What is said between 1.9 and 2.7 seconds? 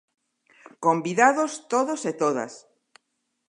e todas!